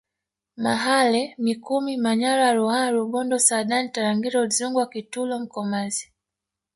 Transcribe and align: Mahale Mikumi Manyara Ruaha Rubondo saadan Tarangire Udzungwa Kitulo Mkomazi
Mahale 0.63 1.21
Mikumi 1.45 1.91
Manyara 2.05 2.49
Ruaha 2.57 2.85
Rubondo 2.95 3.35
saadan 3.47 3.91
Tarangire 3.91 4.39
Udzungwa 4.39 4.85
Kitulo 4.85 5.39
Mkomazi 5.39 6.11